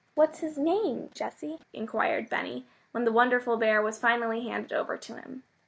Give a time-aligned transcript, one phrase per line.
[0.15, 5.13] "What's his name, Jessy?" inquired Benny, when the wonderful bear was finally handed over to
[5.13, 5.43] him.